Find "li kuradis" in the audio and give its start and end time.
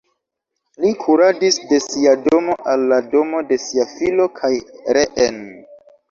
0.83-1.57